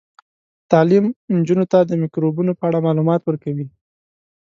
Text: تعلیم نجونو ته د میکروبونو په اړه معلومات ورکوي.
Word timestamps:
تعلیم 0.71 1.05
نجونو 1.35 1.65
ته 1.71 1.79
د 1.83 1.91
میکروبونو 2.01 2.51
په 2.59 2.63
اړه 2.69 2.79
معلومات 2.87 3.21
ورکوي. 3.23 3.65